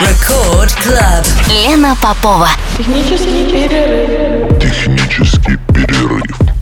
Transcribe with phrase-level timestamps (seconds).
[0.00, 1.24] Record Club.
[1.48, 2.48] Лена Попова.
[2.76, 4.60] Технический перерыв.
[4.60, 6.55] Технический перерыв.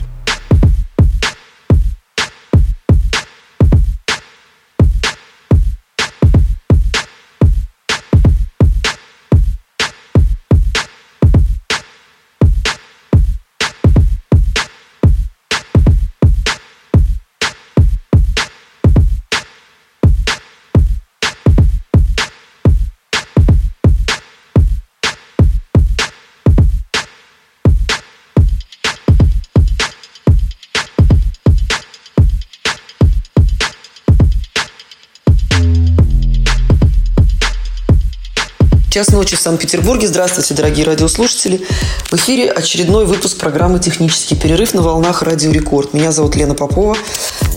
[39.25, 40.07] Ночи в Санкт-Петербурге.
[40.07, 41.65] Здравствуйте, дорогие радиослушатели.
[42.11, 45.95] В эфире очередной выпуск программы «Технический перерыв» на волнах «Радио Рекорд».
[45.95, 46.95] Меня зовут Лена Попова.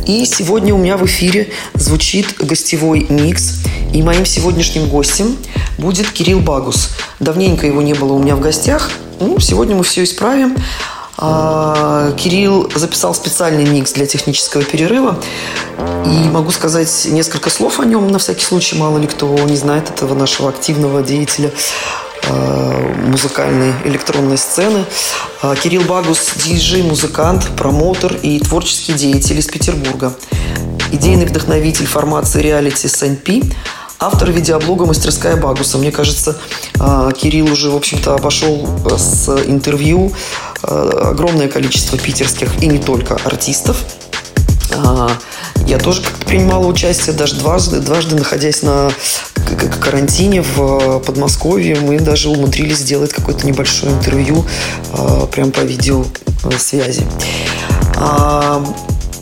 [0.06, 3.56] И сегодня у меня в эфире звучит гостевой микс.
[3.92, 5.36] И моим сегодняшним гостем
[5.76, 6.92] будет Кирилл Багус.
[7.20, 8.90] Давненько его не было у меня в гостях.
[9.20, 10.56] Ну, сегодня мы все исправим.
[11.20, 15.18] А, Кирилл записал специальный микс для технического перерыва.
[16.06, 19.90] И могу сказать несколько слов о нем, на всякий случай, мало ли кто не знает
[19.90, 21.50] этого нашего активного деятеля
[22.28, 24.84] а, музыкальной электронной сцены.
[25.42, 30.14] А, Кирилл Багус– диджей, музыкант, промоутер и творческий деятель из Петербурга.
[30.92, 33.44] Идейный вдохновитель формации реалити СНП,
[33.98, 35.76] автор видеоблога «Мастерская Багуса».
[35.76, 36.38] Мне кажется,
[37.20, 40.12] Кирилл уже, в общем-то, обошел с интервью
[40.62, 43.84] огромное количество питерских и не только артистов.
[44.72, 45.10] А,
[45.66, 48.90] Я тоже как-то принимала участие, даже дважды, дважды находясь на
[49.80, 54.44] карантине в Подмосковье, мы даже умудрились сделать какое-то небольшое интервью
[54.92, 57.06] а, прям по видеосвязи.
[57.96, 58.64] А,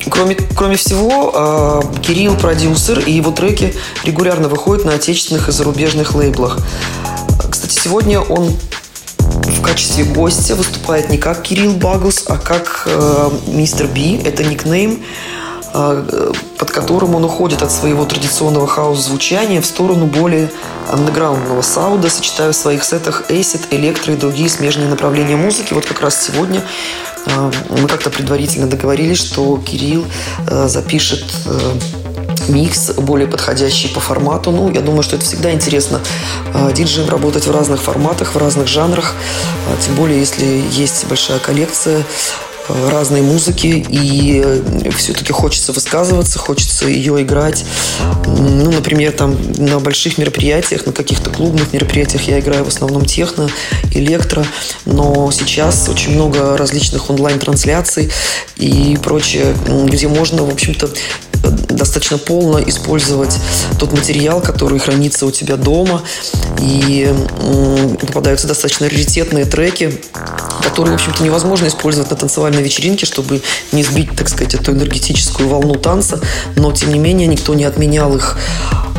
[0.09, 6.59] Кроме, кроме всего, Кирилл продюсер, и его треки регулярно выходят на отечественных и зарубежных лейблах.
[7.51, 8.57] Кстати, сегодня он
[9.67, 14.17] качестве гостя выступает не как Кирилл Багус, а как э, мистер Би.
[14.25, 15.03] Это никнейм,
[15.75, 20.51] э, под которым он уходит от своего традиционного хаос-звучания в сторону более
[20.89, 25.75] андеграундного сауда, сочетая в своих сетах эйсид, электро и другие смежные направления музыки.
[25.75, 26.63] Вот как раз сегодня
[27.27, 30.05] э, мы как-то предварительно договорились, что Кирилл
[30.49, 31.59] э, запишет э,
[32.49, 34.51] микс, более подходящий по формату.
[34.51, 36.01] Ну, я думаю, что это всегда интересно
[36.55, 39.15] э, диджеям работать в разных форматах, в разных жанрах.
[39.69, 42.05] Э, тем более, если есть большая коллекция
[42.69, 44.63] э, разной музыки, и
[44.97, 47.65] все-таки хочется высказываться, хочется ее играть.
[48.27, 53.49] Ну, например, там на больших мероприятиях, на каких-то клубных мероприятиях я играю в основном техно,
[53.93, 54.45] электро,
[54.85, 58.11] но сейчас очень много различных онлайн-трансляций
[58.57, 60.91] и прочее, где можно, в общем-то,
[61.69, 63.39] достаточно полно использовать
[63.79, 66.03] тот материал, который хранится у тебя дома.
[66.61, 67.13] И
[68.01, 70.01] попадаются достаточно раритетные треки,
[70.63, 73.43] которые, в общем-то, невозможно использовать на танцевальной вечеринке, чтобы
[73.73, 76.21] не сбить, так сказать, эту энергетическую волну танца.
[76.57, 78.39] Но, тем не менее, никто не отменял их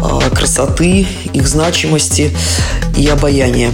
[0.02, 2.36] а, красоты, их значимости
[2.96, 3.72] и обаяния.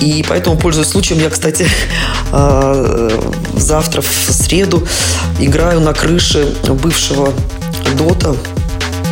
[0.00, 1.66] И поэтому, пользуясь случаем, я, кстати,
[2.32, 3.10] а,
[3.56, 4.86] завтра в среду
[5.40, 7.32] играю на крыше бывшего
[7.96, 8.36] Дота.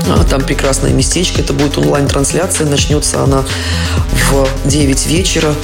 [0.08, 1.40] А, там прекрасное местечко.
[1.40, 2.66] Это будет онлайн-трансляция.
[2.66, 3.44] Начнется она
[4.30, 5.54] в 9 вечера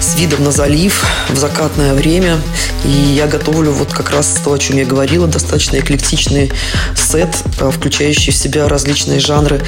[0.00, 2.38] с видом на залив в закатное время.
[2.84, 6.52] И я готовлю вот как раз то, о чем я говорила, достаточно эклектичный
[6.94, 9.60] сет, а, включающий в себя различные жанры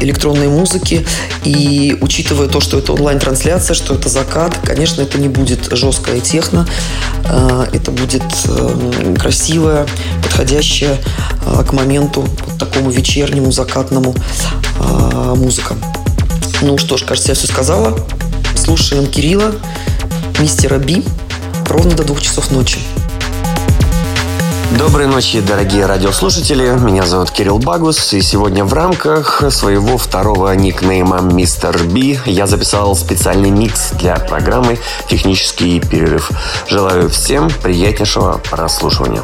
[0.00, 1.06] электронной музыки.
[1.44, 6.66] И учитывая то, что это онлайн-трансляция, что это закат, конечно, это не будет жесткая техно.
[7.24, 9.86] А, это будет эм, красивая,
[10.22, 10.98] подходящая
[11.68, 14.14] к моменту вот такому вечернему, закатному
[15.36, 15.74] музыка.
[16.62, 17.98] Ну что ж, кажется, я все сказала.
[18.56, 19.52] Слушаем Кирилла,
[20.38, 21.04] мистера Би,
[21.68, 22.78] ровно до двух часов ночи.
[24.78, 26.70] Доброй ночи, дорогие радиослушатели.
[26.70, 32.96] Меня зовут Кирилл Багус, и сегодня в рамках своего второго никнейма Мистер Би я записал
[32.96, 36.30] специальный микс для программы «Технический перерыв».
[36.66, 39.22] Желаю всем приятнейшего прослушивания.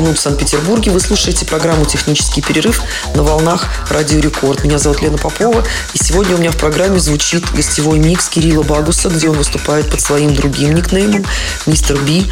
[0.00, 0.92] Минут в Санкт-Петербурге.
[0.92, 2.82] Вы слушаете программу «Технический перерыв»
[3.14, 4.62] на волнах Радио Рекорд.
[4.62, 9.08] Меня зовут Лена Попова, и сегодня у меня в программе звучит гостевой микс Кирилла Багуса,
[9.08, 11.24] где он выступает под своим другим никнеймом
[11.66, 12.30] «Мистер Би»,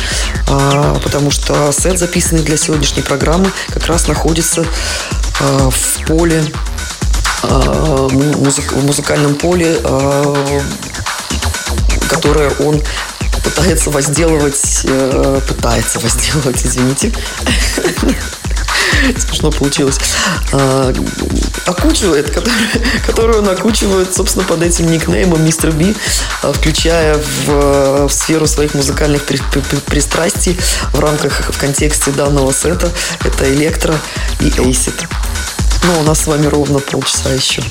[0.48, 4.64] а, потому что сет, записанный для сегодняшней программы, как раз находится
[5.40, 6.44] а, в поле
[7.42, 9.76] а, в музыкальном поле,
[12.09, 12.81] которое он
[13.46, 17.12] пытается возделывать, э, пытается возделывать, извините.
[19.18, 19.98] Смешно получилось.
[20.52, 20.92] Э,
[21.66, 22.30] окучивает,
[23.06, 25.94] которую он окучивает, собственно, под этим никнеймом Мистер Би,
[26.42, 30.59] э, включая в, в сферу своих музыкальных при, при, пристрастий
[30.92, 32.90] в рамках, в контексте данного сета.
[33.24, 33.94] Это электро
[34.40, 34.94] и эйсид.
[35.85, 37.62] Ну, у нас с вами ровно полчаса еще.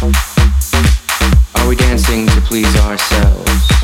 [0.00, 3.82] Are we dancing to please ourselves?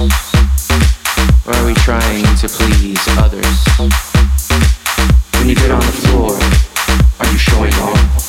[1.45, 3.59] Or are we trying to please others?
[5.39, 6.39] When you get on the floor,
[7.19, 8.24] are you showing off?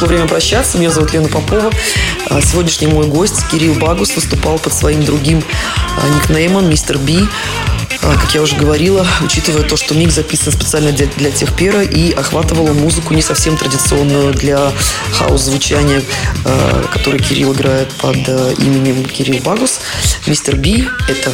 [0.00, 0.78] Пришло время прощаться.
[0.78, 1.70] Меня зовут Лена Попова.
[2.30, 5.44] А, сегодняшний мой гость Кирилл Багус выступал под своим другим
[5.98, 7.18] а, никнеймом Мистер Би.
[8.00, 12.12] А, как я уже говорила, учитывая то, что микс записан специально для, для техпера и
[12.12, 14.72] охватывала музыку не совсем традиционную для
[15.12, 16.02] хаос-звучания,
[16.94, 18.16] который Кирилл играет под
[18.58, 19.80] именем Кирилл Багус.
[20.24, 21.30] Мистер Би– это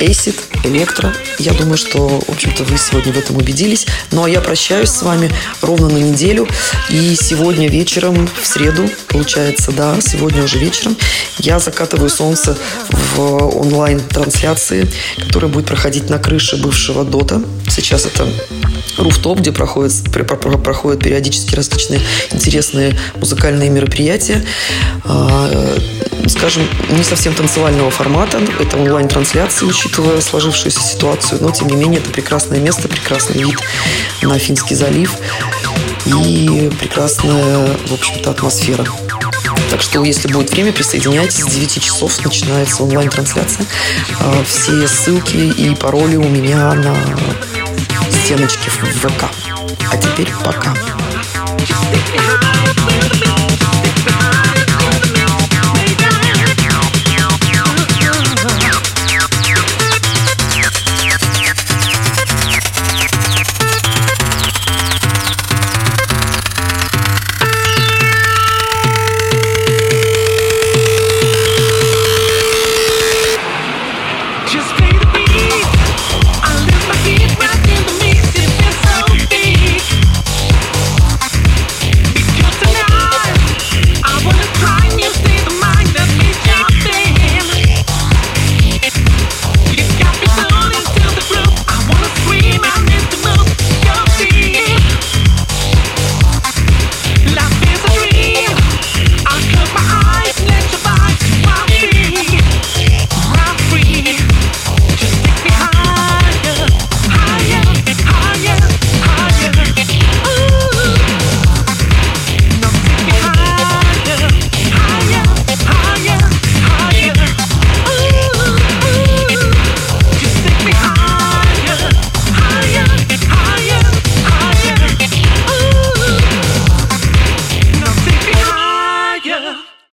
[0.00, 1.12] Acid, Электро.
[1.38, 3.86] Я думаю, что, в общем-то, вы сегодня в этом убедились.
[4.10, 6.48] Ну, а я прощаюсь с вами ровно на неделю.
[6.88, 10.96] И сегодня вечером, в среду, получается, да, сегодня уже вечером,
[11.38, 12.56] я закатываю солнце
[12.90, 14.88] в онлайн-трансляции,
[15.18, 17.42] которая будет проходить на крыше бывшего Дота.
[17.68, 18.28] Сейчас это
[18.98, 19.92] руфтоп, где проходят,
[20.62, 22.00] проходят периодически различные
[22.32, 24.44] интересные музыкальные мероприятия.
[25.04, 25.78] А,
[26.28, 28.40] скажем, не совсем танцевального формата.
[28.60, 31.38] Это онлайн-трансляция, учитывая сложившуюся ситуацию.
[31.40, 33.58] Но, тем не менее, это прекрасное место, прекрасный вид
[34.22, 35.14] на Финский залив
[36.06, 38.84] и прекрасная, в общем-то, атмосфера.
[39.70, 41.44] Так что, если будет время, присоединяйтесь.
[41.44, 43.66] С 9 часов начинается онлайн-трансляция.
[44.20, 46.96] А, все ссылки и пароли у меня на
[48.24, 49.24] стеночке в ВК.
[49.90, 50.74] А теперь пока.